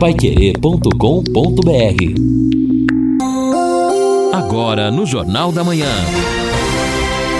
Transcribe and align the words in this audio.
paiquerê.com.br 0.00 0.94
Agora 4.32 4.90
no 4.90 5.04
Jornal 5.04 5.52
da 5.52 5.62
Manhã. 5.62 5.92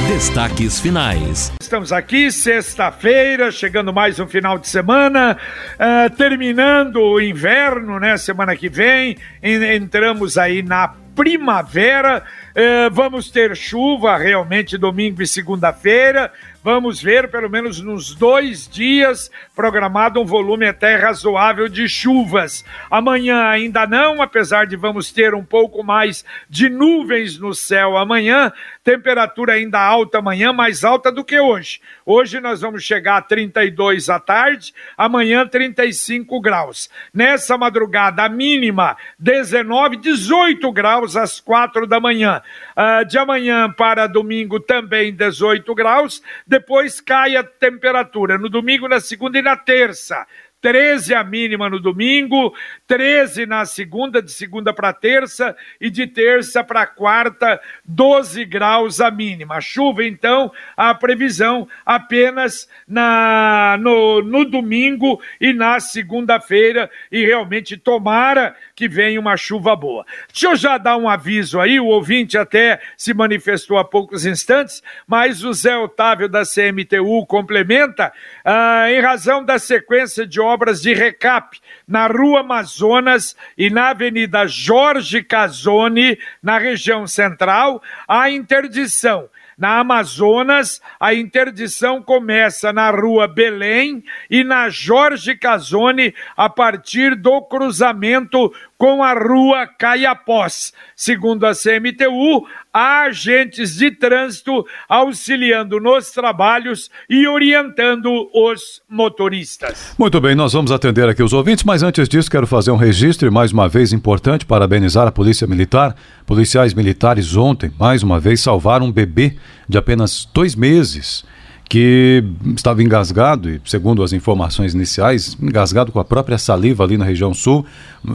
Destaques 0.06 0.79
finais. 0.79 1.51
Estamos 1.59 1.91
aqui, 1.91 2.31
sexta-feira, 2.31 3.51
chegando 3.51 3.95
mais 3.95 4.21
um 4.21 4.27
final 4.27 4.59
de 4.59 4.69
semana, 4.69 5.38
uh, 5.77 6.15
terminando 6.15 6.96
o 6.96 7.19
inverno, 7.19 7.99
né? 7.99 8.19
Semana 8.19 8.54
que 8.54 8.69
vem, 8.69 9.17
entramos 9.42 10.37
aí 10.37 10.63
na 10.63 10.95
primavera. 11.17 12.22
Uh, 12.51 12.92
vamos 12.92 13.31
ter 13.31 13.56
chuva 13.56 14.19
realmente 14.19 14.77
domingo 14.77 15.22
e 15.22 15.27
segunda-feira. 15.27 16.30
Vamos 16.62 17.02
ver, 17.02 17.30
pelo 17.30 17.48
menos 17.48 17.80
nos 17.80 18.15
dois 18.15 18.69
dias, 18.69 19.30
programado 19.56 20.20
um 20.20 20.27
volume 20.27 20.66
até 20.66 20.95
razoável 20.95 21.70
de 21.70 21.88
chuvas. 21.88 22.62
Amanhã 22.91 23.47
ainda 23.47 23.87
não, 23.87 24.21
apesar 24.21 24.67
de 24.67 24.77
vamos 24.77 25.11
ter 25.11 25.34
um 25.34 25.43
pouco 25.43 25.83
mais 25.83 26.23
de 26.51 26.69
nuvens 26.69 27.39
no 27.39 27.55
céu 27.55 27.97
amanhã. 27.97 28.53
Temperatura 28.84 29.55
ainda 29.55 29.81
alta 29.81 30.19
amanhã, 30.19 30.53
mais 30.53 30.84
alta 30.84 31.11
do 31.11 31.25
que 31.25 31.41
hoje. 31.41 31.81
Hoje 32.05 32.41
nós 32.41 32.61
vamos 32.61 32.84
chegar 32.84 33.17
a 33.17 33.23
32 33.23 34.11
à 34.11 34.20
tarde, 34.20 34.75
amanhã 34.98 35.47
35 35.47 36.39
graus. 36.42 36.91
Nessa 37.15 37.56
madrugada, 37.56 38.25
a 38.25 38.29
mínima 38.29 38.98
19, 39.19 39.97
18 39.97 40.70
graus 40.73 41.17
às 41.17 41.41
quatro 41.41 41.87
da 41.87 41.98
manhã. 41.98 42.42
Uh, 42.77 43.06
de 43.06 43.17
amanhã 43.17 43.73
para 43.73 44.06
domingo 44.06 44.61
também 44.61 45.15
18 45.15 45.75
graus 45.75 46.23
depois 46.51 47.01
cai 47.01 47.37
a 47.37 47.45
temperatura 47.45 48.37
no 48.37 48.49
domingo, 48.49 48.89
na 48.89 48.99
segunda 48.99 49.39
e 49.39 49.43
na 49.43 49.57
terça. 49.57 50.27
13 50.60 51.14
a 51.14 51.24
mínima 51.24 51.70
no 51.70 51.80
domingo, 51.80 52.55
13 52.87 53.46
na 53.46 53.64
segunda, 53.64 54.20
de 54.20 54.30
segunda 54.30 54.73
para 54.73 54.92
terça, 54.92 55.56
e 55.80 55.89
de 55.89 56.06
terça 56.06 56.62
para 56.62 56.86
quarta, 56.86 57.61
12 57.84 58.44
graus 58.44 59.00
a 59.00 59.11
mínima. 59.11 59.61
Chuva, 59.61 60.05
então, 60.05 60.52
a 60.77 60.94
previsão 60.94 61.69
apenas 61.84 62.69
na, 62.86 63.77
no, 63.80 64.22
no 64.22 64.44
domingo 64.44 65.20
e 65.41 65.52
na 65.52 65.80
segunda-feira, 65.80 66.91
e 67.11 67.24
realmente 67.24 67.77
tomara 67.77 68.55
que 68.74 68.89
venha 68.89 69.20
uma 69.20 69.36
chuva 69.36 69.74
boa. 69.74 70.05
Deixa 70.33 70.48
eu 70.48 70.56
já 70.56 70.78
dar 70.78 70.97
um 70.97 71.08
aviso 71.08 71.61
aí, 71.61 71.80
o 71.80 71.86
ouvinte 71.86 72.36
até 72.36 72.80
se 72.97 73.14
manifestou 73.14 73.78
há 73.78 73.84
poucos 73.84 74.27
instantes, 74.27 74.83
mas 75.06 75.42
o 75.45 75.52
Zé 75.52 75.77
Otávio 75.77 76.28
da 76.28 76.42
CMTU 76.42 77.24
complementa, 77.27 78.12
ah, 78.45 78.91
em 78.91 79.00
razão 79.00 79.45
da 79.45 79.58
sequência 79.58 80.27
de 80.27 80.41
obras 80.51 80.83
de 80.83 80.93
recap 80.93 81.59
na 81.87 82.06
Rua 82.06 82.41
Amazonas 82.41 83.37
e 83.56 83.70
na 83.70 83.91
Avenida 83.91 84.47
Jorge 84.47 85.23
Casoni, 85.23 86.19
na 86.42 86.59
região 86.59 87.07
central, 87.07 87.83
a 88.07 88.31
interdição 88.31 89.29
na 89.61 89.79
Amazonas, 89.81 90.81
a 90.98 91.12
interdição 91.12 92.03
começa 92.03 92.73
na 92.73 92.91
Rua 92.91 93.29
Belém 93.29 94.03
e 94.31 94.42
na 94.42 94.70
Jorge 94.70 95.37
Casoni 95.37 96.15
a 96.34 96.48
partir 96.48 97.14
do 97.14 97.42
cruzamento 97.42 98.51
com 98.81 99.05
a 99.05 99.12
Rua 99.12 99.67
Caiapós. 99.67 100.73
Segundo 100.97 101.45
a 101.45 101.53
CMTU, 101.53 102.47
há 102.73 103.03
agentes 103.03 103.77
de 103.77 103.91
trânsito 103.91 104.67
auxiliando 104.89 105.78
nos 105.78 106.11
trabalhos 106.11 106.91
e 107.06 107.28
orientando 107.28 108.31
os 108.33 108.81
motoristas. 108.89 109.95
Muito 109.98 110.19
bem, 110.19 110.34
nós 110.34 110.55
vamos 110.55 110.73
atender 110.73 111.06
aqui 111.06 111.23
os 111.23 111.34
ouvintes, 111.34 111.62
mas 111.62 111.83
antes 111.83 112.08
disso 112.08 112.31
quero 112.31 112.47
fazer 112.47 112.70
um 112.70 112.77
registro 112.77 113.28
e 113.28 113.31
mais 113.31 113.53
uma 113.53 113.69
vez 113.69 113.92
importante 113.92 114.47
parabenizar 114.47 115.06
a 115.06 115.12
Polícia 115.12 115.47
Militar. 115.47 115.95
Policiais 116.25 116.73
militares 116.73 117.36
ontem, 117.36 117.70
mais 117.78 118.03
uma 118.03 118.19
vez, 118.19 118.41
salvaram 118.41 118.86
um 118.86 118.92
bebê 118.92 119.36
de 119.68 119.77
apenas 119.77 120.24
dois 120.33 120.55
meses 120.55 121.23
que 121.70 122.25
estava 122.57 122.83
engasgado, 122.83 123.48
e 123.48 123.61
segundo 123.64 124.03
as 124.03 124.13
informações 124.13 124.75
iniciais, 124.75 125.39
engasgado 125.41 125.92
com 125.92 126.01
a 126.01 126.05
própria 126.05 126.36
saliva 126.36 126.83
ali 126.83 126.98
na 126.98 127.05
região 127.05 127.33
sul, 127.33 127.64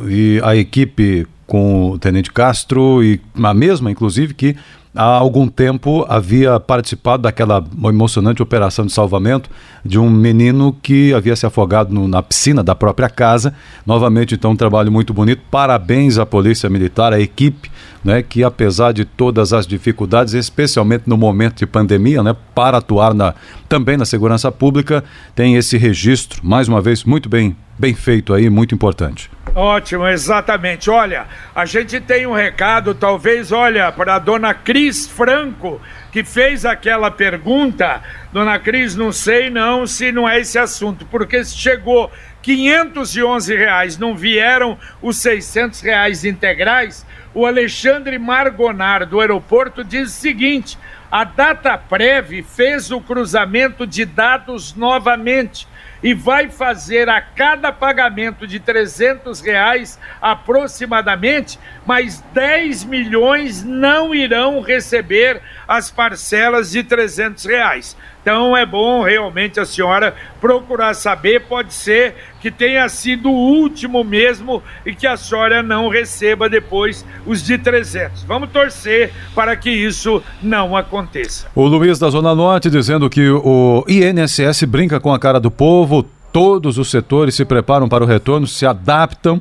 e 0.09 0.41
a 0.43 0.57
equipe 0.57 1.25
com 1.47 1.91
o 1.91 1.97
Tenente 1.97 2.33
Castro 2.33 3.01
e 3.01 3.21
a 3.41 3.53
mesma, 3.53 3.89
inclusive, 3.89 4.33
que 4.33 4.57
há 4.95 5.03
algum 5.03 5.47
tempo 5.47 6.05
havia 6.07 6.59
participado 6.59 7.23
daquela 7.23 7.63
emocionante 7.83 8.41
operação 8.41 8.85
de 8.85 8.93
salvamento 8.93 9.49
de 9.83 9.99
um 9.99 10.09
menino 10.09 10.75
que 10.81 11.13
havia 11.13 11.35
se 11.35 11.45
afogado 11.45 11.93
no, 11.93 12.07
na 12.07 12.23
piscina 12.23 12.63
da 12.63 12.73
própria 12.73 13.09
casa. 13.09 13.53
Novamente, 13.85 14.35
então, 14.35 14.51
um 14.51 14.55
trabalho 14.55 14.91
muito 14.91 15.13
bonito. 15.13 15.41
Parabéns 15.51 16.17
à 16.17 16.25
Polícia 16.25 16.69
Militar, 16.69 17.13
à 17.13 17.19
equipe, 17.19 17.69
né, 18.03 18.23
que 18.23 18.43
apesar 18.43 18.93
de 18.93 19.05
todas 19.05 19.53
as 19.53 19.67
dificuldades, 19.67 20.33
especialmente 20.33 21.03
no 21.05 21.17
momento 21.17 21.57
de 21.57 21.67
pandemia, 21.67 22.23
né, 22.23 22.35
para 22.53 22.77
atuar 22.77 23.13
na, 23.13 23.35
também 23.67 23.97
na 23.97 24.05
segurança 24.05 24.51
pública, 24.51 25.03
tem 25.35 25.55
esse 25.55 25.77
registro, 25.77 26.39
mais 26.43 26.67
uma 26.67 26.81
vez, 26.81 27.03
muito 27.03 27.27
bem, 27.29 27.55
bem 27.77 27.93
feito 27.93 28.33
aí, 28.33 28.49
muito 28.49 28.73
importante. 28.73 29.29
Ótimo, 29.53 30.07
exatamente. 30.07 30.89
Olha, 30.89 31.27
a 31.53 31.65
gente 31.65 31.99
tem 32.01 32.25
um 32.27 32.33
recado, 32.33 32.93
talvez, 32.93 33.51
olha, 33.51 33.91
para 33.91 34.15
a 34.15 34.19
dona 34.19 34.53
Cris 34.53 35.07
Franco, 35.07 35.81
que 36.11 36.23
fez 36.23 36.65
aquela 36.65 37.09
pergunta. 37.09 38.01
Dona 38.33 38.59
Cris, 38.59 38.95
não 38.95 39.11
sei 39.11 39.49
não 39.49 39.87
se 39.87 40.11
não 40.11 40.27
é 40.27 40.39
esse 40.39 40.59
assunto, 40.59 41.05
porque 41.05 41.43
chegou 41.45 42.11
511 42.41 43.55
reais, 43.55 43.97
não 43.97 44.15
vieram 44.15 44.77
os 45.01 45.17
600 45.17 45.81
reais 45.81 46.25
integrais. 46.25 47.05
O 47.33 47.45
Alexandre 47.45 48.19
Margonar, 48.19 49.05
do 49.05 49.19
aeroporto, 49.19 49.83
diz 49.83 50.09
o 50.09 50.19
seguinte: 50.19 50.77
a 51.09 51.23
Data 51.23 51.77
Prev 51.77 52.43
fez 52.43 52.91
o 52.91 52.99
cruzamento 52.99 53.87
de 53.87 54.05
dados 54.05 54.75
novamente 54.75 55.67
e 56.01 56.13
vai 56.13 56.49
fazer 56.49 57.09
a 57.09 57.21
cada 57.21 57.71
pagamento 57.71 58.45
de 58.45 58.59
300 58.59 59.41
reais 59.41 59.99
aproximadamente, 60.21 61.59
mas 61.85 62.23
10 62.33 62.83
milhões 62.85 63.63
não 63.63 64.13
irão 64.13 64.61
receber 64.61 65.41
as 65.67 65.89
parcelas 65.89 66.71
de 66.71 66.83
300 66.83 67.45
reais. 67.45 67.97
Então 68.25 68.57
é 68.57 68.65
bom 68.65 69.03
realmente 69.03 69.59
a 69.59 69.65
senhora 69.67 70.15
procurar 70.41 70.95
saber, 70.95 71.41
pode 71.41 71.71
ser 71.71 72.15
que 72.41 72.49
tenha 72.49 72.89
sido 72.89 73.29
o 73.29 73.59
último 73.61 74.03
mesmo 74.03 74.63
e 74.83 74.95
que 74.95 75.05
a 75.05 75.15
senhora 75.15 75.61
não 75.61 75.89
receba 75.89 76.49
depois 76.49 77.05
os 77.23 77.43
de 77.43 77.55
300. 77.59 78.23
Vamos 78.23 78.49
torcer 78.49 79.13
para 79.35 79.55
que 79.55 79.69
isso 79.69 80.23
não 80.41 80.75
aconteça. 80.75 81.45
O 81.53 81.67
Luiz 81.67 81.99
da 81.99 82.09
Zona 82.09 82.33
Norte 82.33 82.67
dizendo 82.67 83.07
que 83.11 83.29
o 83.29 83.85
INSS 83.87 84.63
brinca 84.63 84.99
com 84.99 85.13
a 85.13 85.19
cara 85.19 85.39
do 85.39 85.51
povo, 85.51 86.03
todos 86.33 86.79
os 86.79 86.89
setores 86.89 87.35
se 87.35 87.45
preparam 87.45 87.87
para 87.87 88.03
o 88.03 88.07
retorno, 88.07 88.47
se 88.47 88.65
adaptam, 88.65 89.39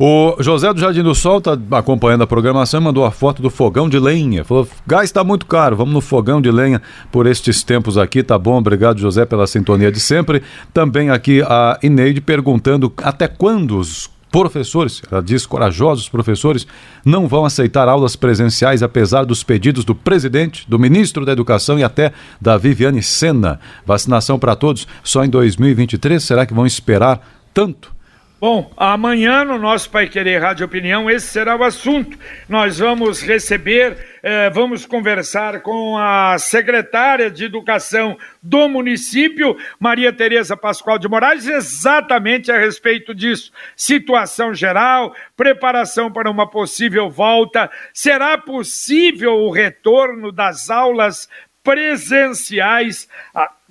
O 0.00 0.36
José 0.38 0.72
do 0.72 0.78
Jardim 0.78 1.02
do 1.02 1.12
Sol 1.12 1.38
está 1.38 1.58
acompanhando 1.72 2.22
a 2.22 2.26
programação, 2.26 2.80
mandou 2.80 3.04
a 3.04 3.10
foto 3.10 3.42
do 3.42 3.50
fogão 3.50 3.88
de 3.88 3.98
lenha. 3.98 4.44
Falou: 4.44 4.68
gás 4.86 5.06
está 5.06 5.24
muito 5.24 5.44
caro, 5.44 5.74
vamos 5.74 5.92
no 5.92 6.00
fogão 6.00 6.40
de 6.40 6.52
lenha 6.52 6.80
por 7.10 7.26
estes 7.26 7.64
tempos 7.64 7.98
aqui, 7.98 8.22
tá 8.22 8.38
bom? 8.38 8.58
Obrigado, 8.58 9.00
José, 9.00 9.26
pela 9.26 9.44
sintonia 9.44 9.90
de 9.90 9.98
sempre. 9.98 10.40
Também 10.72 11.10
aqui 11.10 11.42
a 11.42 11.76
Ineide 11.82 12.20
perguntando 12.20 12.92
até 13.02 13.26
quando 13.26 13.76
os 13.76 14.08
professores, 14.30 15.02
ela 15.10 15.22
diz 15.22 15.46
corajosos 15.46 16.08
professores, 16.08 16.66
não 17.04 17.26
vão 17.26 17.44
aceitar 17.44 17.88
aulas 17.88 18.16
presenciais 18.16 18.82
apesar 18.82 19.24
dos 19.24 19.42
pedidos 19.42 19.84
do 19.84 19.94
presidente, 19.94 20.68
do 20.68 20.78
ministro 20.78 21.24
da 21.24 21.32
Educação 21.32 21.78
e 21.78 21.84
até 21.84 22.12
da 22.40 22.56
Viviane 22.56 23.02
Sena. 23.02 23.58
Vacinação 23.86 24.38
para 24.38 24.56
todos 24.56 24.86
só 25.02 25.24
em 25.24 25.30
2023. 25.30 26.22
Será 26.22 26.46
que 26.46 26.54
vão 26.54 26.66
esperar 26.66 27.20
tanto? 27.52 27.97
Bom, 28.40 28.70
amanhã 28.76 29.44
no 29.44 29.58
nosso 29.58 29.90
Pai 29.90 30.08
Querer 30.08 30.38
Rádio 30.40 30.64
Opinião, 30.64 31.10
esse 31.10 31.26
será 31.26 31.56
o 31.56 31.64
assunto. 31.64 32.16
Nós 32.48 32.78
vamos 32.78 33.20
receber, 33.20 34.20
eh, 34.22 34.48
vamos 34.50 34.86
conversar 34.86 35.60
com 35.60 35.98
a 35.98 36.38
secretária 36.38 37.32
de 37.32 37.44
Educação 37.44 38.16
do 38.40 38.68
município, 38.68 39.56
Maria 39.80 40.12
Tereza 40.12 40.56
Pascoal 40.56 41.00
de 41.00 41.08
Moraes, 41.08 41.48
exatamente 41.48 42.52
a 42.52 42.56
respeito 42.56 43.12
disso. 43.12 43.50
Situação 43.74 44.54
geral, 44.54 45.12
preparação 45.36 46.08
para 46.08 46.30
uma 46.30 46.48
possível 46.48 47.10
volta. 47.10 47.68
Será 47.92 48.38
possível 48.38 49.34
o 49.34 49.50
retorno 49.50 50.30
das 50.30 50.70
aulas 50.70 51.28
presenciais 51.64 53.08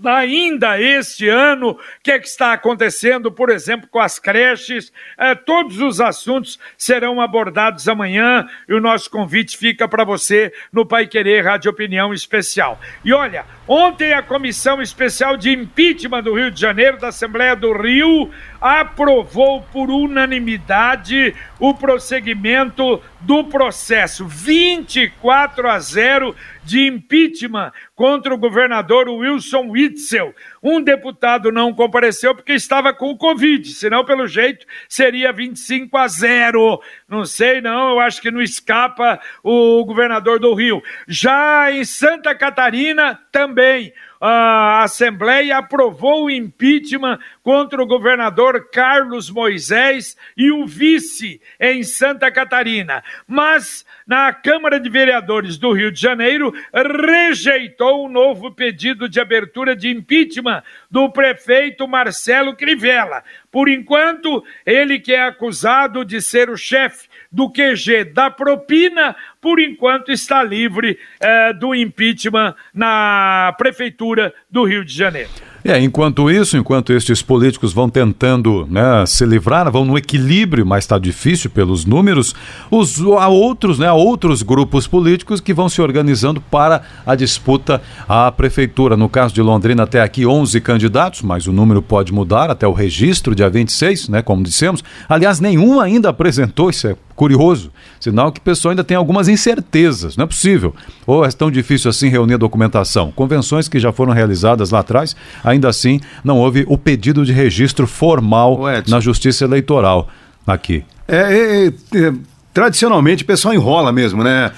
ainda 0.05 0.79
este 0.79 1.27
ano, 1.27 1.71
o 1.71 1.79
que, 2.03 2.11
é 2.11 2.19
que 2.19 2.27
está 2.27 2.53
acontecendo, 2.53 3.31
por 3.31 3.49
exemplo, 3.49 3.87
com 3.89 3.99
as 3.99 4.19
creches. 4.19 4.91
É, 5.17 5.33
todos 5.33 5.79
os 5.79 5.99
assuntos 5.99 6.59
serão 6.77 7.19
abordados 7.19 7.87
amanhã 7.87 8.47
e 8.67 8.73
o 8.73 8.81
nosso 8.81 9.09
convite 9.09 9.57
fica 9.57 9.87
para 9.87 10.03
você 10.03 10.53
no 10.71 10.85
Pai 10.85 11.07
Querer 11.07 11.45
Rádio 11.45 11.71
Opinião 11.71 12.13
Especial. 12.13 12.79
E 13.03 13.11
olha, 13.11 13.45
ontem 13.67 14.13
a 14.13 14.21
Comissão 14.21 14.81
Especial 14.81 15.35
de 15.35 15.51
Impeachment 15.51 16.23
do 16.23 16.35
Rio 16.35 16.51
de 16.51 16.61
Janeiro, 16.61 16.97
da 16.97 17.07
Assembleia 17.07 17.55
do 17.55 17.73
Rio, 17.73 18.29
aprovou 18.61 19.61
por 19.61 19.89
unanimidade 19.89 21.35
o 21.59 21.73
prosseguimento 21.73 23.01
do 23.19 23.43
processo 23.43 24.25
24 24.27 25.69
a 25.69 25.79
0 25.79 26.35
de 26.63 26.85
impeachment 26.85 27.71
contra 27.95 28.33
o 28.33 28.37
governador 28.37 29.07
Wilson 29.07 29.71
Witzel. 29.87 30.33
Um 30.69 30.81
deputado 30.81 31.49
não 31.49 31.73
compareceu 31.73 32.35
porque 32.35 32.51
estava 32.51 32.93
com 32.93 33.09
o 33.09 33.17
Covid, 33.17 33.69
senão, 33.69 34.03
pelo 34.03 34.27
jeito, 34.27 34.65
seria 34.89 35.31
25 35.31 35.95
a 35.95 36.09
0. 36.09 36.81
Não 37.07 37.23
sei, 37.23 37.61
não, 37.61 37.91
eu 37.91 37.99
acho 38.01 38.21
que 38.21 38.29
não 38.29 38.41
escapa 38.41 39.17
o 39.41 39.85
governador 39.85 40.41
do 40.41 40.53
Rio. 40.53 40.83
Já 41.07 41.71
em 41.71 41.85
Santa 41.85 42.35
Catarina, 42.35 43.17
também 43.31 43.93
a 44.19 44.83
Assembleia 44.83 45.57
aprovou 45.57 46.25
o 46.25 46.31
impeachment 46.31 47.19
contra 47.43 47.81
o 47.81 47.85
governador 47.85 48.69
Carlos 48.71 49.29
Moisés 49.29 50.17
e 50.35 50.51
o 50.51 50.65
vice 50.65 51.39
em 51.59 51.83
Santa 51.83 52.31
Catarina. 52.31 53.03
Mas 53.27 53.85
na 54.07 54.33
Câmara 54.33 54.79
de 54.79 54.89
Vereadores 54.89 55.57
do 55.57 55.71
Rio 55.71 55.91
de 55.91 56.01
Janeiro 56.01 56.53
rejeitou 56.73 58.05
o 58.05 58.09
novo 58.09 58.51
pedido 58.51 59.07
de 59.07 59.19
abertura 59.19 59.75
de 59.75 59.89
impeachment 59.89 60.56
do 60.89 61.09
prefeito 61.09 61.87
Marcelo 61.87 62.55
Crivella. 62.55 63.23
Por 63.51 63.69
enquanto, 63.69 64.43
ele 64.65 64.99
que 64.99 65.13
é 65.13 65.23
acusado 65.23 66.03
de 66.03 66.21
ser 66.21 66.49
o 66.49 66.57
chefe 66.57 67.07
do 67.31 67.51
QG 67.51 68.05
da 68.13 68.29
propina, 68.29 69.15
por 69.41 69.59
enquanto 69.59 70.11
está 70.11 70.43
livre 70.43 70.97
eh, 71.19 71.53
do 71.53 71.73
impeachment 71.75 72.55
na 72.73 73.53
Prefeitura 73.57 74.33
do 74.49 74.63
Rio 74.63 74.83
de 74.83 74.93
Janeiro. 74.93 75.29
É, 75.63 75.77
enquanto 75.81 76.31
isso, 76.31 76.55
enquanto 76.55 76.93
estes 76.93 77.21
políticos 77.21 77.73
vão 77.73 77.89
tentando 77.89 78.65
né, 78.71 79.05
se 79.05 79.25
livrar, 79.25 79.69
vão 79.69 79.83
no 79.83 79.97
equilíbrio, 79.97 80.65
mas 80.65 80.85
está 80.85 80.97
difícil 80.97 81.49
pelos 81.49 81.83
números, 81.83 82.33
os, 82.71 83.01
há 83.01 83.27
outros, 83.27 83.77
né, 83.77 83.91
outros 83.91 84.41
grupos 84.43 84.87
políticos 84.87 85.41
que 85.41 85.53
vão 85.53 85.67
se 85.67 85.81
organizando 85.81 86.39
para 86.39 86.83
a 87.05 87.15
disputa 87.15 87.81
à 88.07 88.31
prefeitura. 88.31 88.95
No 88.95 89.09
caso 89.09 89.33
de 89.33 89.41
Londrina, 89.41 89.83
até 89.83 89.99
aqui 89.99 90.25
11 90.25 90.61
candidatos, 90.61 91.21
mas 91.21 91.47
o 91.47 91.51
número 91.51 91.81
pode 91.81 92.13
mudar 92.13 92.49
até 92.49 92.65
o 92.65 92.71
registro, 92.71 93.35
dia 93.35 93.49
26, 93.49 94.07
né, 94.07 94.21
como 94.21 94.43
dissemos. 94.43 94.81
Aliás, 95.09 95.41
nenhum 95.41 95.81
ainda 95.81 96.07
apresentou, 96.07 96.69
isso 96.69 96.87
é 96.87 96.95
curioso, 97.13 97.73
sinal 97.99 98.31
que 98.31 98.39
o 98.39 98.43
pessoal 98.43 98.69
ainda 98.69 98.83
tem 98.83 98.95
algumas 98.95 99.26
incertezas, 99.27 100.17
não 100.17 100.23
é 100.23 100.27
possível. 100.27 100.73
Ou 101.05 101.25
é 101.25 101.29
tão 101.29 101.51
difícil 101.51 101.89
assim 101.89 102.09
reunir 102.09 102.35
a 102.35 102.37
documentação. 102.37 103.11
Convenções 103.11 103.67
que 103.67 103.79
já 103.79 103.91
foram 103.91 104.13
realizadas 104.13 104.71
lá 104.71 104.79
atrás, 104.79 105.15
ainda 105.43 105.69
assim 105.69 105.99
não 106.23 106.37
houve 106.37 106.65
o 106.67 106.77
pedido 106.77 107.25
de 107.25 107.31
registro 107.31 107.87
formal 107.87 108.59
na 108.87 108.99
Justiça 108.99 109.45
Eleitoral 109.45 110.07
aqui. 110.45 110.83
É, 111.07 111.17
é, 111.17 111.67
é, 111.67 112.13
tradicionalmente 112.57 113.21
o 113.21 113.27
pessoal 113.27 113.53
enrola 113.53 113.91
mesmo, 113.91 114.23
né? 114.23 114.51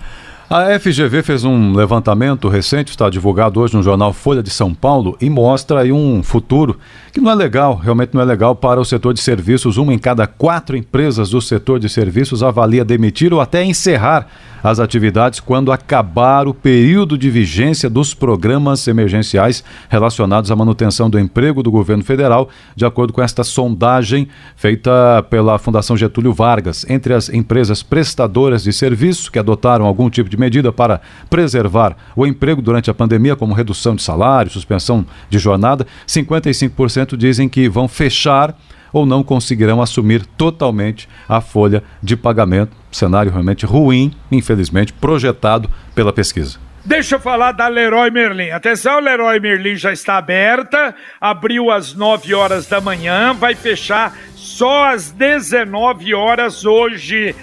A 0.52 0.76
FGV 0.80 1.22
fez 1.22 1.44
um 1.44 1.76
levantamento 1.76 2.48
recente, 2.48 2.90
está 2.90 3.08
divulgado 3.08 3.60
hoje 3.60 3.76
no 3.76 3.84
jornal 3.84 4.12
Folha 4.12 4.42
de 4.42 4.50
São 4.50 4.74
Paulo, 4.74 5.16
e 5.20 5.30
mostra 5.30 5.82
aí 5.82 5.92
um 5.92 6.24
futuro 6.24 6.76
que 7.12 7.20
não 7.20 7.30
é 7.30 7.34
legal, 7.34 7.76
realmente 7.76 8.14
não 8.14 8.20
é 8.20 8.24
legal 8.24 8.54
para 8.54 8.80
o 8.80 8.84
setor 8.84 9.12
de 9.14 9.20
serviços. 9.20 9.76
Uma 9.76 9.92
em 9.92 9.98
cada 9.98 10.26
quatro 10.26 10.76
empresas 10.76 11.30
do 11.30 11.40
setor 11.40 11.78
de 11.78 11.88
serviços 11.88 12.42
avalia 12.42 12.84
demitir 12.84 13.32
ou 13.32 13.40
até 13.40 13.64
encerrar 13.64 14.28
as 14.62 14.78
atividades 14.78 15.40
quando 15.40 15.72
acabar 15.72 16.46
o 16.46 16.54
período 16.54 17.16
de 17.16 17.30
vigência 17.30 17.88
dos 17.88 18.12
programas 18.14 18.86
emergenciais 18.86 19.64
relacionados 19.88 20.50
à 20.50 20.56
manutenção 20.56 21.08
do 21.08 21.18
emprego 21.18 21.62
do 21.62 21.70
governo 21.70 22.04
federal, 22.04 22.48
de 22.76 22.84
acordo 22.84 23.12
com 23.12 23.22
esta 23.22 23.42
sondagem 23.42 24.28
feita 24.56 25.24
pela 25.30 25.58
Fundação 25.58 25.96
Getúlio 25.96 26.32
Vargas. 26.32 26.84
Entre 26.88 27.14
as 27.14 27.28
empresas 27.30 27.82
prestadoras 27.82 28.62
de 28.62 28.72
serviço 28.72 29.32
que 29.32 29.38
adotaram 29.38 29.86
algum 29.86 30.10
tipo 30.10 30.28
de 30.28 30.36
medida 30.36 30.72
para 30.72 31.00
preservar 31.28 31.96
o 32.14 32.26
emprego 32.26 32.60
durante 32.60 32.90
a 32.90 32.94
pandemia, 32.94 33.36
como 33.36 33.54
redução 33.54 33.94
de 33.94 34.02
salário, 34.02 34.50
suspensão 34.50 35.06
de 35.28 35.38
jornada, 35.38 35.86
55% 36.06 36.99
dizem 37.16 37.48
que 37.48 37.68
vão 37.68 37.88
fechar 37.88 38.56
ou 38.92 39.06
não 39.06 39.22
conseguirão 39.22 39.80
assumir 39.80 40.24
totalmente 40.26 41.08
a 41.28 41.40
folha 41.40 41.82
de 42.02 42.16
pagamento. 42.16 42.76
Cenário 42.90 43.30
realmente 43.30 43.64
ruim, 43.64 44.12
infelizmente, 44.30 44.92
projetado 44.92 45.70
pela 45.94 46.12
pesquisa. 46.12 46.58
Deixa 46.84 47.16
eu 47.16 47.20
falar 47.20 47.52
da 47.52 47.68
Leroy 47.68 48.10
Merlin. 48.10 48.50
Atenção, 48.50 49.00
Leroy 49.00 49.38
Merlin 49.38 49.76
já 49.76 49.92
está 49.92 50.16
aberta, 50.16 50.94
abriu 51.20 51.70
às 51.70 51.94
9 51.94 52.34
horas 52.34 52.66
da 52.66 52.80
manhã, 52.80 53.34
vai 53.34 53.54
fechar 53.54 54.16
só 54.34 54.86
às 54.86 55.10
19 55.10 56.14
horas 56.14 56.64
hoje 56.64 57.34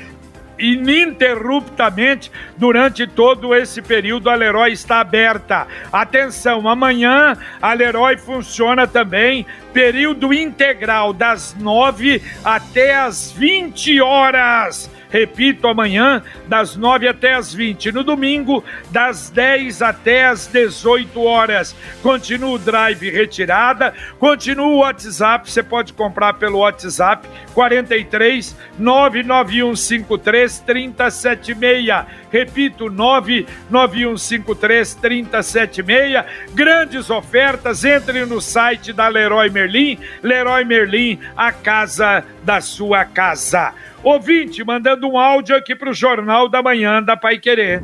ininterruptamente 0.60 2.32
durante 2.58 3.06
todo 3.08 3.54
esse 3.54 3.82
período 3.82 4.30
a 4.30 4.36
Leroy 4.36 4.72
está 4.72 5.00
aberta. 5.00 5.68
Atenção, 5.92 6.68
amanhã 6.68 7.38
a 7.62 7.74
Leroy 7.74 8.18
funciona 8.18 8.88
também 8.88 9.46
período 9.74 10.34
integral 10.34 11.14
das 11.14 11.56
9 11.56 12.22
até 12.44 12.96
as 12.96 13.32
20 13.32 14.02
horas. 14.02 14.90
Repito, 15.10 15.68
amanhã, 15.68 16.22
das 16.48 16.76
9 16.76 17.08
até 17.08 17.34
as 17.34 17.54
20. 17.54 17.92
No 17.92 18.04
domingo, 18.04 18.64
das 18.92 19.30
10 19.30 19.82
até 19.82 20.26
as 20.26 20.48
18 20.48 21.24
horas. 21.24 21.76
Continua 22.02 22.52
o 22.52 22.60
drive 22.60 23.10
retirada, 23.10 23.94
continua 24.20 24.68
o 24.68 24.80
WhatsApp. 24.80 25.50
Você 25.50 25.64
pode 25.64 25.94
comprar 25.94 26.34
pelo 26.34 26.60
WhatsApp 26.60 27.28
43 27.54 28.56
99153 28.78 30.60
3076. 30.60 32.06
Repito, 32.30 32.90
99153 32.90 34.96
3076. 34.96 36.26
Grandes 36.54 37.10
ofertas. 37.10 37.84
Entre 37.84 38.26
no 38.26 38.42
site 38.42 38.92
da 38.92 39.08
Leroy 39.08 39.50
Merlin. 39.50 39.98
Leroy 40.22 40.66
Merlin, 40.66 41.20
a 41.36 41.52
casa 41.52 42.24
da 42.44 42.62
sua 42.62 43.06
casa. 43.06 43.74
Ouvinte, 44.04 44.64
mandando 44.64 45.08
um 45.08 45.18
áudio 45.18 45.56
aqui 45.56 45.76
para 45.76 45.90
o 45.90 45.94
Jornal 45.94 46.48
da 46.48 46.62
Manhã 46.62 47.02
da 47.02 47.18
Pai 47.18 47.40
Querer. 47.40 47.82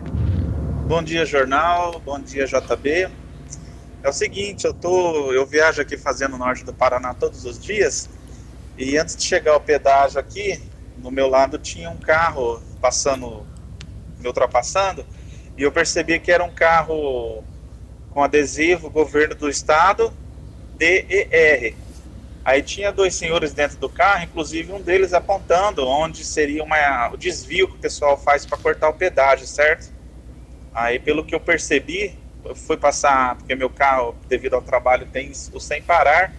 Bom 0.88 1.02
dia, 1.02 1.26
jornal. 1.26 2.00
Bom 2.06 2.20
dia, 2.20 2.46
JB. 2.46 3.10
É 4.04 4.10
o 4.10 4.14
seguinte, 4.14 4.66
eu 4.66 4.74
tô, 4.74 5.34
eu 5.34 5.46
viajo 5.46 5.82
aqui 5.82 5.98
fazendo 5.98 6.36
o 6.36 6.38
norte 6.38 6.64
do 6.64 6.74
Paraná 6.74 7.14
todos 7.14 7.46
os 7.46 7.58
dias 7.58 8.10
e 8.78 8.98
antes 8.98 9.16
de 9.16 9.24
chegar 9.24 9.54
ao 9.54 9.62
pedágio 9.62 10.20
aqui, 10.20 10.62
no 10.98 11.10
meu 11.10 11.28
lado 11.28 11.58
tinha 11.58 11.90
um 11.90 11.98
carro 11.98 12.62
passando, 12.80 13.46
me 14.20 14.28
ultrapassando 14.28 15.06
e 15.58 15.64
eu 15.64 15.72
percebi 15.72 16.20
que 16.20 16.32
era 16.32 16.44
um 16.44 16.54
carro 16.54 17.44
com 18.12 18.22
adesivo 18.22 18.90
Governo 18.90 19.34
do 19.34 19.50
Estado 19.50 20.14
DER. 20.78 21.76
Aí 22.46 22.62
tinha 22.62 22.92
dois 22.92 23.16
senhores 23.16 23.54
dentro 23.54 23.78
do 23.78 23.88
carro, 23.88 24.26
inclusive 24.26 24.74
um 24.74 24.82
deles 24.82 25.14
apontando 25.14 25.88
onde 25.88 26.26
seria 26.26 26.62
uma, 26.64 27.10
o 27.14 27.18
desvio 27.18 27.70
que 27.70 27.76
o 27.76 27.80
pessoal 27.80 28.18
faz 28.18 28.46
para 28.46 28.58
cortar 28.58 28.90
o 28.90 28.94
pedágio, 28.94 29.48
certo? 29.48 29.94
Aí, 30.74 31.00
pelo 31.00 31.24
que 31.24 31.34
eu 31.34 31.40
percebi, 31.40 32.14
eu 32.44 32.54
fui 32.54 32.76
passar, 32.76 33.36
porque 33.38 33.56
meu 33.56 33.70
carro, 33.70 34.14
devido 34.28 34.56
ao 34.56 34.62
trabalho, 34.62 35.06
tem 35.06 35.32
o 35.54 35.60
sem 35.60 35.82
parar, 35.82 36.36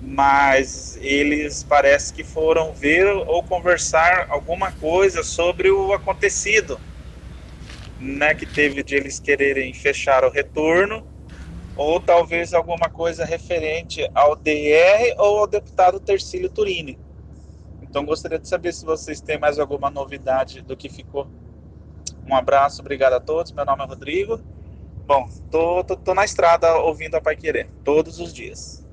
mas 0.00 0.98
eles 1.00 1.62
parece 1.62 2.12
que 2.12 2.24
foram 2.24 2.72
ver 2.74 3.06
ou 3.06 3.42
conversar 3.42 4.26
alguma 4.28 4.72
coisa 4.72 5.22
sobre 5.22 5.70
o 5.70 5.92
acontecido, 5.92 6.80
né, 8.00 8.34
que 8.34 8.46
teve 8.46 8.82
de 8.82 8.96
eles 8.96 9.20
quererem 9.20 9.72
fechar 9.72 10.24
o 10.24 10.30
retorno 10.30 11.06
ou 11.76 12.00
talvez 12.00 12.54
alguma 12.54 12.88
coisa 12.88 13.24
referente 13.24 14.08
ao 14.14 14.34
DR 14.36 15.14
ou 15.18 15.40
ao 15.40 15.46
deputado 15.46 16.00
Tercílio 16.00 16.48
Turini. 16.48 16.98
Então 17.82 18.04
gostaria 18.04 18.38
de 18.38 18.48
saber 18.48 18.72
se 18.72 18.84
vocês 18.84 19.20
têm 19.20 19.38
mais 19.38 19.58
alguma 19.58 19.90
novidade 19.90 20.62
do 20.62 20.76
que 20.76 20.88
ficou. 20.88 21.26
Um 22.26 22.34
abraço, 22.34 22.80
obrigado 22.80 23.14
a 23.14 23.20
todos. 23.20 23.52
Meu 23.52 23.64
nome 23.64 23.84
é 23.84 23.86
Rodrigo. 23.86 24.40
Bom, 25.06 25.28
tô, 25.50 25.84
tô, 25.84 25.96
tô 25.96 26.14
na 26.14 26.24
estrada 26.24 26.76
ouvindo 26.78 27.14
a 27.14 27.20
Pai 27.20 27.36
Querer 27.36 27.68
todos 27.84 28.18
os 28.18 28.32
dias. 28.32 28.85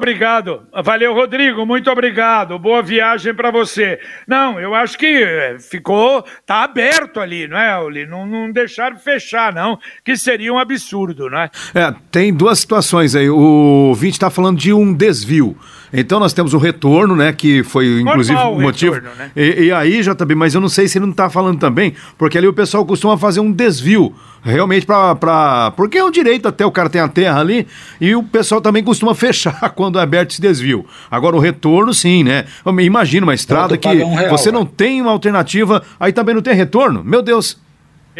Obrigado. 0.00 0.62
Valeu, 0.84 1.12
Rodrigo. 1.12 1.66
Muito 1.66 1.90
obrigado. 1.90 2.56
Boa 2.56 2.80
viagem 2.80 3.34
para 3.34 3.50
você. 3.50 3.98
Não, 4.28 4.60
eu 4.60 4.72
acho 4.72 4.96
que 4.96 5.04
eh, 5.04 5.56
ficou. 5.58 6.24
Tá 6.46 6.62
aberto 6.62 7.18
ali, 7.18 7.48
não 7.48 7.58
é, 7.58 7.76
Oli? 7.80 8.06
Não, 8.06 8.24
não 8.24 8.52
deixaram 8.52 8.96
fechar, 8.96 9.52
não, 9.52 9.76
que 10.04 10.16
seria 10.16 10.54
um 10.54 10.58
absurdo, 10.58 11.28
não 11.28 11.38
é? 11.38 11.50
É, 11.74 11.92
tem 12.12 12.32
duas 12.32 12.60
situações 12.60 13.16
aí. 13.16 13.28
O 13.28 13.92
Vinte 13.96 14.12
está 14.12 14.30
falando 14.30 14.56
de 14.56 14.72
um 14.72 14.94
desvio. 14.94 15.56
Então 15.92 16.20
nós 16.20 16.32
temos 16.32 16.54
o 16.54 16.58
retorno, 16.58 17.16
né? 17.16 17.32
Que 17.32 17.64
foi 17.64 18.00
inclusive 18.00 18.38
o 18.38 18.60
motivo. 18.60 18.94
Retorno, 18.94 19.16
né? 19.16 19.32
e, 19.34 19.64
e, 19.64 19.72
aí, 19.72 20.00
também, 20.14 20.36
mas 20.36 20.54
eu 20.54 20.60
não 20.60 20.68
sei 20.68 20.86
se 20.86 20.98
ele 20.98 21.06
não 21.06 21.12
está 21.12 21.28
falando 21.28 21.58
também, 21.58 21.94
porque 22.16 22.38
ali 22.38 22.46
o 22.46 22.52
pessoal 22.52 22.86
costuma 22.86 23.18
fazer 23.18 23.40
um 23.40 23.50
desvio. 23.50 24.14
Realmente 24.42 24.86
para. 24.86 25.72
Porque 25.76 25.98
é 25.98 26.04
um 26.04 26.10
direito 26.10 26.46
até 26.46 26.64
o 26.64 26.70
cara 26.70 26.88
tem 26.88 27.00
a 27.00 27.08
terra 27.08 27.40
ali, 27.40 27.66
e 28.00 28.14
o 28.14 28.22
pessoal 28.22 28.60
também 28.60 28.84
costuma 28.84 29.14
fechar 29.16 29.70
quando 29.70 29.87
é 29.96 30.02
aberto 30.02 30.32
esse 30.32 30.40
desvio. 30.40 30.84
Agora 31.10 31.36
o 31.36 31.38
retorno, 31.38 31.94
sim, 31.94 32.24
né? 32.24 32.44
Imagina 32.80 33.24
uma 33.24 33.34
estrada 33.34 33.76
que 33.76 33.88
um 33.88 34.14
real, 34.14 34.30
você 34.30 34.50
não 34.50 34.66
tem 34.66 35.00
uma 35.00 35.10
alternativa, 35.10 35.82
aí 35.98 36.12
também 36.12 36.34
não 36.34 36.42
tem 36.42 36.54
retorno. 36.54 37.02
Meu 37.04 37.22
Deus. 37.22 37.56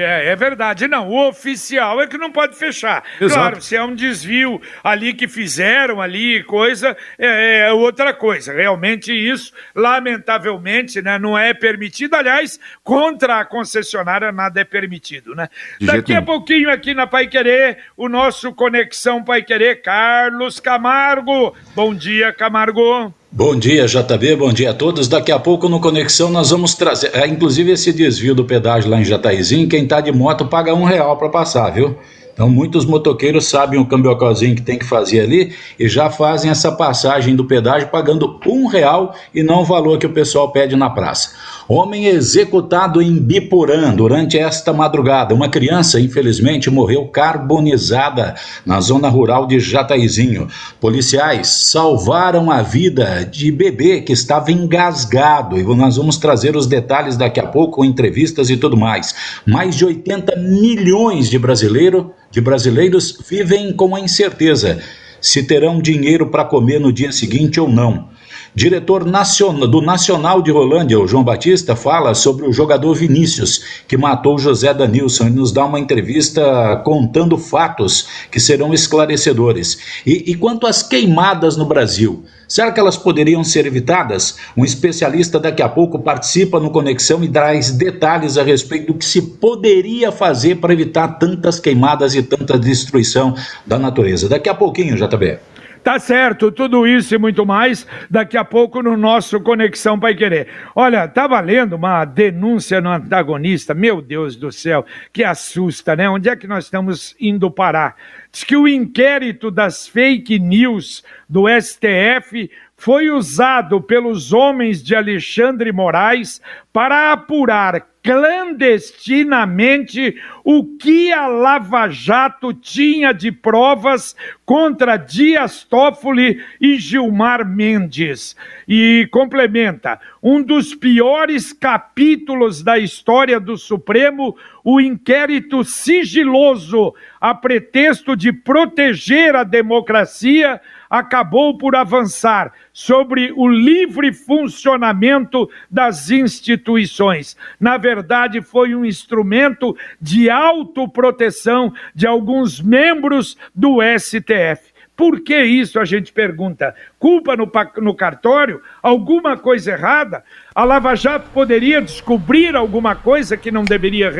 É, 0.01 0.29
é 0.29 0.37
verdade. 0.37 0.87
Não, 0.87 1.09
o 1.09 1.29
oficial 1.29 2.01
é 2.01 2.07
que 2.07 2.17
não 2.17 2.31
pode 2.31 2.57
fechar. 2.57 3.03
Exato. 3.21 3.41
Claro, 3.41 3.61
se 3.61 3.75
é 3.75 3.83
um 3.83 3.97
desvio 3.97 4.63
ali 4.85 5.13
que 5.13 5.27
fizeram 5.27 6.01
ali, 6.01 6.45
coisa, 6.45 6.97
é, 7.19 7.67
é, 7.67 7.73
outra 7.73 8.15
coisa. 8.15 8.53
Realmente 8.53 9.13
isso, 9.13 9.53
lamentavelmente, 9.75 11.03
né, 11.03 11.19
não 11.19 11.37
é 11.37 11.53
permitido. 11.53 12.15
Aliás, 12.15 12.61
contra 12.85 13.41
a 13.41 13.45
concessionária 13.45 14.31
nada 14.31 14.61
é 14.61 14.65
permitido, 14.65 15.35
né? 15.35 15.49
De 15.81 15.87
Daqui 15.87 16.15
a 16.15 16.23
pouquinho 16.23 16.71
aqui 16.71 16.95
na 16.95 17.07
Pai 17.07 17.27
Querer, 17.27 17.79
o 17.97 18.09
nosso 18.09 18.55
Conexão 18.55 19.25
Pai 19.25 19.43
Querer, 19.43 19.83
Carlos 19.83 20.61
Camargo. 20.61 21.57
Bom 21.75 21.93
dia, 21.93 22.33
Camargo. 22.33 23.13
Bom 23.31 23.55
dia, 23.59 23.87
JB, 23.87 24.37
bom 24.37 24.51
dia 24.51 24.71
a 24.71 24.75
todos. 24.75 25.07
Daqui 25.07 25.31
a 25.31 25.39
pouco 25.39 25.69
no 25.69 25.81
Conexão 25.81 26.31
nós 26.31 26.49
vamos 26.49 26.75
trazer, 26.75 27.11
é, 27.13 27.27
inclusive 27.27 27.71
esse 27.71 27.93
desvio 27.93 28.35
do 28.35 28.43
pedágio 28.43 28.91
lá 28.91 28.99
em 28.99 29.05
Jataizinho, 29.05 29.69
quem 29.69 29.87
tá 29.87 30.01
de 30.01 30.11
moto 30.11 30.47
paga 30.47 30.75
um 30.75 30.83
real 30.83 31.15
para 31.19 31.29
passar, 31.29 31.69
viu? 31.69 31.95
Então 32.33 32.49
muitos 32.49 32.87
motoqueiros 32.87 33.47
sabem 33.47 33.79
o 33.79 33.85
cambiocozinho 33.85 34.57
que 34.57 34.63
tem 34.63 34.79
que 34.79 34.85
fazer 34.85 35.21
ali 35.21 35.53
e 35.79 35.87
já 35.89 36.09
fazem 36.09 36.51
essa 36.51 36.73
passagem 36.73 37.37
do 37.37 37.45
pedágio 37.45 37.89
pagando 37.89 38.41
um 38.47 38.67
real 38.67 39.15
e 39.35 39.43
não 39.43 39.61
o 39.61 39.65
valor 39.65 39.99
que 39.99 40.07
o 40.07 40.13
pessoal 40.13 40.51
pede 40.51 40.75
na 40.75 40.89
praça. 40.89 41.33
Homem 41.71 42.07
executado 42.07 43.03
em 43.03 43.19
Biporã 43.19 43.95
durante 43.95 44.39
esta 44.39 44.73
madrugada. 44.73 45.35
Uma 45.35 45.51
criança, 45.51 46.01
infelizmente, 46.01 46.71
morreu 46.71 47.07
carbonizada 47.09 48.35
na 48.65 48.81
zona 48.81 49.07
rural 49.11 49.47
de 49.47 49.61
Jataizinho. 49.61 50.49
Policiais 50.81 51.49
salvaram 51.49 52.51
a 52.51 52.63
vida 52.63 53.23
de 53.31 53.53
bebê 53.53 54.01
que 54.01 54.15
estava 54.15 54.51
engasgado. 54.51 55.59
E 55.59 55.63
nós 55.63 55.97
vamos 55.99 56.17
trazer 56.17 56.57
os 56.57 56.67
detalhes 56.67 57.19
daqui 57.19 57.39
a 57.39 57.47
pouco, 57.47 57.85
entrevistas 57.85 58.49
e 58.49 58.57
tudo 58.57 58.75
mais. 58.75 59.15
Mais 59.45 59.77
de 59.77 59.85
80 59.85 60.37
milhões 60.37 61.29
de 61.29 61.39
brasileiros, 61.39 62.07
de 62.31 62.41
brasileiros 62.41 63.19
vivem 63.29 63.75
com 63.75 63.95
a 63.95 64.01
incerteza 64.01 64.79
se 65.21 65.43
terão 65.43 65.81
dinheiro 65.81 66.29
para 66.29 66.45
comer 66.45 66.79
no 66.79 66.93
dia 66.93 67.13
seguinte 67.13 67.61
ou 67.61 67.69
não. 67.69 68.09
Diretor 68.55 69.05
do 69.05 69.81
Nacional 69.83 70.43
de 70.43 70.51
Rolândia, 70.51 70.99
o 70.99 71.07
João 71.07 71.23
Batista, 71.23 71.77
fala 71.77 72.15
sobre 72.15 72.47
o 72.47 72.53
jogador 72.53 72.95
Vinícius, 72.95 73.83
que 73.87 73.97
matou 73.97 74.39
José 74.39 74.73
Danilson. 74.73 75.27
Ele 75.27 75.37
nos 75.37 75.53
dá 75.53 75.65
uma 75.65 75.79
entrevista 75.79 76.81
contando 76.85 77.37
fatos 77.37 78.09
que 78.31 78.41
serão 78.41 78.73
esclarecedores. 78.73 79.79
E, 80.05 80.31
e 80.31 80.35
quanto 80.35 80.67
às 80.67 80.83
queimadas 80.83 81.57
no 81.57 81.67
Brasil, 81.67 82.25
será 82.49 82.73
que 82.73 82.81
elas 82.81 82.97
poderiam 82.97 83.45
ser 83.45 83.67
evitadas? 83.67 84.37
Um 84.57 84.65
especialista 84.65 85.39
daqui 85.39 85.63
a 85.63 85.69
pouco 85.69 85.99
participa 85.99 86.59
no 86.59 86.71
Conexão 86.71 87.23
e 87.23 87.29
traz 87.29 87.71
detalhes 87.71 88.39
a 88.39 88.43
respeito 88.43 88.93
do 88.93 88.99
que 88.99 89.05
se 89.05 89.21
poderia 89.21 90.11
fazer 90.11 90.57
para 90.57 90.73
evitar 90.73 91.19
tantas 91.19 91.61
queimadas 91.61 92.15
e 92.15 92.23
tanta 92.23 92.59
destruição 92.59 93.35
da 93.67 93.79
natureza. 93.79 94.29
Daqui 94.29 94.49
a 94.49 94.55
pouquinho, 94.55 94.97
JB. 94.97 95.39
Tá 95.89 95.99
certo, 95.99 96.53
tudo 96.53 96.87
isso 96.87 97.15
e 97.15 97.19
muito 97.19 97.47
mais 97.47 97.87
daqui 98.11 98.37
a 98.37 98.45
pouco 98.45 98.83
no 98.83 98.95
nosso 98.95 99.41
Conexão 99.41 99.99
Pai 99.99 100.15
Querer. 100.15 100.47
Olha, 100.77 101.09
tá 101.09 101.27
valendo 101.27 101.77
uma 101.77 102.05
denúncia 102.05 102.79
no 102.79 102.91
antagonista, 102.91 103.73
meu 103.73 104.03
Deus 104.03 104.37
do 104.37 104.53
céu, 104.53 104.85
que 105.11 105.25
assusta, 105.25 105.97
né? 105.97 106.07
Onde 106.07 106.29
é 106.29 106.37
que 106.37 106.47
nós 106.47 106.65
estamos 106.65 107.17
indo 107.19 107.51
parar? 107.51 107.97
Diz 108.31 108.45
que 108.45 108.55
o 108.55 108.69
inquérito 108.69 109.51
das 109.51 109.89
fake 109.89 110.39
news 110.39 111.03
do 111.27 111.47
STF 111.49 112.51
foi 112.79 113.11
usado 113.11 113.83
pelos 113.83 114.33
homens 114.33 114.81
de 114.81 114.95
Alexandre 114.95 115.73
Moraes 115.73 116.41
para 116.73 117.13
apurar 117.13 117.89
clandestinamente 118.05 120.15
o 120.45 120.65
que 120.79 121.13
a 121.13 121.27
Lava 121.27 121.89
Jato 121.89 122.55
tinha 122.55 123.13
de 123.13 123.33
provas 123.33 124.15
contra 124.47 124.97
Dias 124.97 125.65
Toffoli 125.65 126.41
e 126.61 126.79
Gilmar 126.79 127.45
Mendes. 127.45 128.37
E 128.67 129.07
complementa: 129.11 130.01
um 130.23 130.41
dos 130.41 130.73
piores 130.73 131.53
capítulos 131.53 132.63
da 132.63 132.79
história 132.79 133.41
do 133.41 133.59
Supremo, 133.59 134.37
o 134.63 134.81
inquérito 134.81 135.65
sigiloso, 135.65 136.95
a 137.21 137.35
pretexto 137.35 138.15
de 138.17 138.33
proteger 138.33 139.35
a 139.35 139.43
democracia, 139.43 140.61
acabou 140.89 141.57
por 141.59 141.77
avançar 141.77 142.53
sobre 142.73 143.33
o 143.37 143.49
livre 143.49 144.13
funcionamento 144.13 145.49
das 145.71 146.11
instituições. 146.11 147.37
Na 147.59 147.77
verdade, 147.77 148.41
foi 148.41 148.75
um 148.75 148.85
instrumento 148.85 149.77
de 150.01 150.31
autoproteção 150.31 151.73
de 151.95 152.07
alguns 152.07 152.61
membros 152.61 153.37
do 153.55 153.79
STF. 153.99 154.79
Por 154.99 155.21
que 155.21 155.41
isso? 155.45 155.79
A 155.79 155.85
gente 155.85 156.13
pergunta. 156.13 156.75
Culpa 156.99 157.37
no, 157.37 157.49
no 157.77 157.95
cartório? 157.95 158.61
Alguma 158.83 159.37
coisa 159.37 159.71
errada? 159.71 160.25
A 160.59 160.65
Lava 160.65 160.97
Jato 160.97 161.31
poderia 161.33 161.81
descobrir 161.81 162.57
alguma 162.57 162.97
coisa 162.97 163.37
que 163.37 163.49
não 163.49 163.63
deveria 163.63 164.13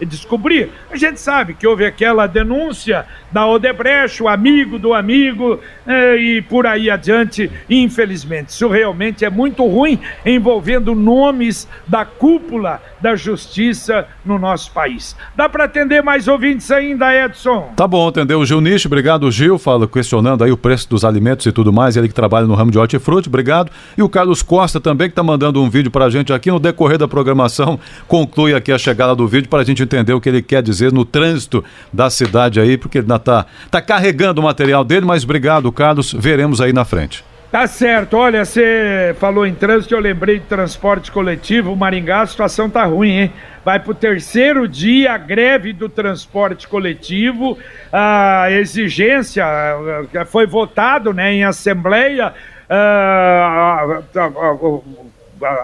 descobrir? 0.00 0.70
A 0.88 0.96
gente 0.96 1.18
sabe 1.18 1.52
que 1.52 1.66
houve 1.66 1.84
aquela 1.84 2.28
denúncia 2.28 3.04
da 3.32 3.44
Odebrecht, 3.44 4.22
o 4.22 4.28
amigo 4.28 4.78
do 4.78 4.94
amigo, 4.94 5.58
eh, 5.84 6.16
e 6.16 6.42
por 6.42 6.64
aí 6.64 6.88
adiante, 6.88 7.50
infelizmente. 7.68 8.50
Isso 8.50 8.68
realmente 8.68 9.24
é 9.24 9.30
muito 9.30 9.66
ruim, 9.66 9.98
envolvendo 10.24 10.94
nomes 10.94 11.66
da 11.88 12.04
cúpula 12.04 12.80
da 13.00 13.16
justiça 13.16 14.06
no 14.24 14.38
nosso 14.38 14.70
país. 14.70 15.16
Dá 15.34 15.48
para 15.48 15.64
atender 15.64 16.02
mais 16.02 16.28
ouvintes 16.28 16.70
ainda, 16.70 17.12
Edson? 17.12 17.72
Tá 17.74 17.88
bom, 17.88 18.08
entendeu? 18.10 18.40
O 18.40 18.46
Gil 18.46 18.60
Nicho, 18.60 18.86
obrigado, 18.86 19.30
Gil, 19.30 19.58
fala, 19.58 19.88
questionando 19.88 20.44
aí 20.44 20.52
o 20.52 20.56
preço 20.56 20.88
dos 20.88 21.04
alimentos 21.04 21.46
e 21.46 21.52
tudo 21.52 21.72
mais, 21.72 21.96
ele 21.96 22.08
que 22.08 22.14
trabalha 22.14 22.46
no 22.46 22.54
ramo 22.54 22.70
de 22.70 22.78
hortifruti, 22.78 23.28
obrigado. 23.28 23.72
E 23.96 24.02
o 24.02 24.08
Carlos 24.08 24.42
Costa 24.42 24.80
também, 24.80 25.08
que 25.08 25.12
está 25.12 25.22
mandando 25.22 25.62
um 25.62 25.70
vídeo 25.70 25.79
vídeo 25.80 25.90
para 25.90 26.04
a 26.04 26.10
gente 26.10 26.32
aqui. 26.32 26.50
No 26.50 26.60
decorrer 26.60 26.98
da 26.98 27.08
programação, 27.08 27.80
conclui 28.06 28.54
aqui 28.54 28.70
a 28.70 28.78
chegada 28.78 29.14
do 29.14 29.26
vídeo 29.26 29.48
para 29.48 29.62
a 29.62 29.64
gente 29.64 29.82
entender 29.82 30.12
o 30.12 30.20
que 30.20 30.28
ele 30.28 30.42
quer 30.42 30.62
dizer 30.62 30.92
no 30.92 31.04
trânsito 31.04 31.64
da 31.92 32.10
cidade 32.10 32.60
aí, 32.60 32.76
porque 32.76 32.98
ele 32.98 33.04
ainda 33.04 33.16
está 33.16 33.46
tá 33.70 33.80
carregando 33.80 34.40
o 34.40 34.44
material 34.44 34.84
dele, 34.84 35.06
mas 35.06 35.24
obrigado, 35.24 35.70
Carlos. 35.72 36.12
Veremos 36.12 36.60
aí 36.60 36.72
na 36.72 36.84
frente. 36.84 37.24
Tá 37.50 37.66
certo, 37.66 38.16
olha, 38.16 38.44
você 38.44 39.12
falou 39.18 39.44
em 39.44 39.52
trânsito, 39.52 39.92
eu 39.92 39.98
lembrei 39.98 40.38
de 40.38 40.44
transporte 40.44 41.10
coletivo, 41.10 41.74
Maringá, 41.74 42.20
a 42.20 42.26
situação 42.26 42.70
tá 42.70 42.84
ruim, 42.84 43.10
hein? 43.10 43.32
Vai 43.64 43.80
pro 43.80 43.92
terceiro 43.92 44.68
dia 44.68 45.14
a 45.14 45.18
greve 45.18 45.72
do 45.72 45.88
transporte 45.88 46.68
coletivo, 46.68 47.58
a 47.92 48.52
exigência 48.52 49.44
foi 50.26 50.46
votado, 50.46 51.12
né, 51.12 51.32
em 51.32 51.42
assembleia, 51.42 52.32
uh, 52.70 53.98
a 54.14 54.54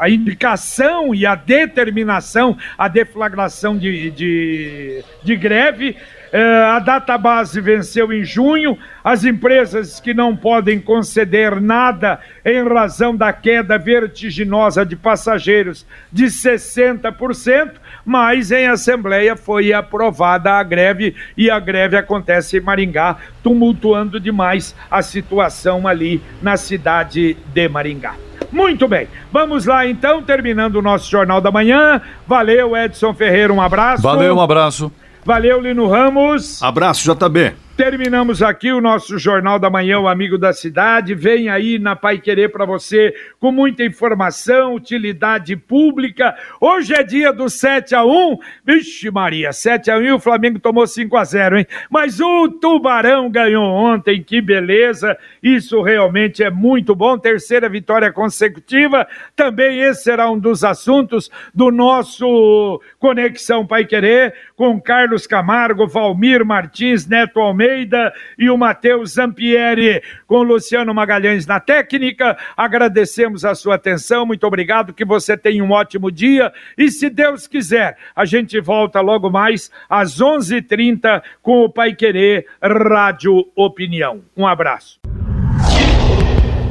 indicação 0.08 1.14
e 1.14 1.26
a 1.26 1.34
determinação, 1.34 2.56
a 2.76 2.88
deflagração 2.88 3.76
de, 3.76 4.10
de, 4.10 5.04
de 5.22 5.36
greve. 5.36 5.96
É, 6.32 6.42
a 6.42 6.78
data 6.80 7.16
base 7.16 7.60
venceu 7.60 8.12
em 8.12 8.24
junho. 8.24 8.76
As 9.02 9.24
empresas 9.24 10.00
que 10.00 10.12
não 10.12 10.36
podem 10.36 10.80
conceder 10.80 11.60
nada 11.60 12.18
em 12.44 12.66
razão 12.68 13.16
da 13.16 13.32
queda 13.32 13.78
vertiginosa 13.78 14.84
de 14.84 14.96
passageiros 14.96 15.86
de 16.12 16.24
60%, 16.24 17.72
mas 18.04 18.50
em 18.50 18.66
assembleia 18.66 19.36
foi 19.36 19.72
aprovada 19.72 20.52
a 20.52 20.62
greve 20.62 21.14
e 21.36 21.50
a 21.50 21.58
greve 21.58 21.96
acontece 21.96 22.58
em 22.58 22.60
Maringá, 22.60 23.16
tumultuando 23.42 24.18
demais 24.18 24.74
a 24.90 25.02
situação 25.02 25.86
ali 25.86 26.20
na 26.42 26.56
cidade 26.56 27.36
de 27.54 27.68
Maringá. 27.68 28.25
Muito 28.52 28.86
bem, 28.88 29.08
vamos 29.32 29.66
lá 29.66 29.86
então, 29.86 30.22
terminando 30.22 30.76
o 30.76 30.82
nosso 30.82 31.10
Jornal 31.10 31.40
da 31.40 31.50
Manhã. 31.50 32.00
Valeu, 32.26 32.76
Edson 32.76 33.12
Ferreira, 33.14 33.52
um 33.52 33.60
abraço. 33.60 34.02
Valeu, 34.02 34.36
um 34.36 34.40
abraço. 34.40 34.92
Valeu, 35.24 35.60
Lino 35.60 35.88
Ramos. 35.88 36.62
Abraço, 36.62 37.02
JB. 37.02 37.65
Terminamos 37.76 38.42
aqui 38.42 38.72
o 38.72 38.80
nosso 38.80 39.18
Jornal 39.18 39.58
da 39.58 39.68
Manhã, 39.68 39.98
o 40.00 40.08
Amigo 40.08 40.38
da 40.38 40.50
Cidade. 40.54 41.14
Vem 41.14 41.50
aí 41.50 41.78
na 41.78 41.94
Pai 41.94 42.16
Querer 42.16 42.48
para 42.48 42.64
você 42.64 43.14
com 43.38 43.52
muita 43.52 43.84
informação, 43.84 44.74
utilidade 44.74 45.54
pública. 45.56 46.34
Hoje 46.58 46.94
é 46.94 47.02
dia 47.02 47.34
do 47.34 47.50
7 47.50 47.94
a 47.94 48.02
1 48.02 48.38
Vixe 48.64 49.10
Maria, 49.10 49.52
7 49.52 49.90
a 49.90 49.98
1 49.98 50.02
e 50.04 50.12
o 50.12 50.18
Flamengo 50.18 50.58
tomou 50.58 50.86
5 50.86 51.14
a 51.18 51.24
0 51.24 51.58
hein? 51.58 51.66
Mas 51.90 52.18
o 52.18 52.48
Tubarão 52.48 53.28
ganhou 53.28 53.66
ontem, 53.66 54.22
que 54.22 54.40
beleza. 54.40 55.14
Isso 55.42 55.82
realmente 55.82 56.42
é 56.42 56.50
muito 56.50 56.94
bom. 56.94 57.18
Terceira 57.18 57.68
vitória 57.68 58.10
consecutiva. 58.10 59.06
Também 59.36 59.80
esse 59.80 60.04
será 60.04 60.30
um 60.30 60.38
dos 60.38 60.64
assuntos 60.64 61.30
do 61.54 61.70
nosso 61.70 62.80
Conexão 62.98 63.66
Pai 63.66 63.84
Querer 63.84 64.32
com 64.56 64.80
Carlos 64.80 65.26
Camargo, 65.26 65.86
Valmir 65.86 66.42
Martins, 66.42 67.06
Neto 67.06 67.38
Almeida 67.38 67.65
Almeida 67.66 68.12
e 68.38 68.48
o 68.48 68.56
Matheus 68.56 69.14
Zampieri, 69.14 70.02
com 70.26 70.42
Luciano 70.42 70.94
Magalhães 70.94 71.46
na 71.46 71.58
técnica. 71.58 72.36
Agradecemos 72.56 73.44
a 73.44 73.54
sua 73.54 73.74
atenção, 73.74 74.24
muito 74.24 74.46
obrigado, 74.46 74.94
que 74.94 75.04
você 75.04 75.36
tenha 75.36 75.62
um 75.62 75.72
ótimo 75.72 76.10
dia 76.10 76.52
e, 76.78 76.90
se 76.90 77.10
Deus 77.10 77.46
quiser, 77.46 77.96
a 78.14 78.24
gente 78.24 78.58
volta 78.60 79.00
logo 79.00 79.30
mais 79.30 79.70
às 79.88 80.20
11:30 80.20 80.56
h 80.56 80.66
30 80.68 81.22
com 81.42 81.64
o 81.64 81.70
Pai 81.70 81.94
Querer 81.94 82.46
Rádio 82.62 83.46
Opinião. 83.54 84.20
Um 84.36 84.46
abraço. 84.46 85.00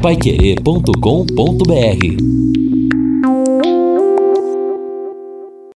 Paiquerê.com.br 0.02 2.65